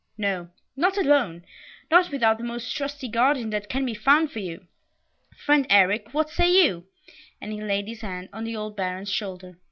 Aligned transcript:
"No, 0.17 0.49
not 0.75 0.97
alone, 0.97 1.45
not 1.91 2.09
without 2.09 2.39
the 2.39 2.43
most 2.43 2.75
trusty 2.75 3.07
guardian 3.07 3.51
that 3.51 3.69
can 3.69 3.85
be 3.85 3.93
found 3.93 4.31
for 4.31 4.39
you. 4.39 4.65
Friend 5.45 5.63
Eric, 5.69 6.11
what 6.11 6.31
say 6.31 6.49
you?" 6.51 6.87
and 7.39 7.53
he 7.53 7.61
laid 7.61 7.87
his 7.87 8.01
hand 8.01 8.27
on 8.33 8.43
the 8.43 8.55
old 8.55 8.75
Baron's 8.75 9.11
shoulder. 9.11 9.59